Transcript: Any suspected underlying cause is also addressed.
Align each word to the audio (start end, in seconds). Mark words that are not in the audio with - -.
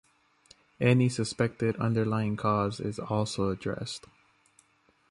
Any 0.79 1.09
suspected 1.09 1.75
underlying 1.75 2.35
cause 2.35 2.79
is 2.79 2.97
also 2.97 3.49
addressed. 3.51 4.05